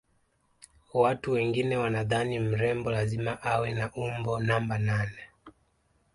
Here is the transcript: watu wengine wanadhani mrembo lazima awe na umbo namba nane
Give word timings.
watu 0.93 1.31
wengine 1.31 1.77
wanadhani 1.77 2.39
mrembo 2.39 2.91
lazima 2.91 3.41
awe 3.41 3.71
na 3.71 3.91
umbo 3.93 4.39
namba 4.39 4.77
nane 4.77 5.21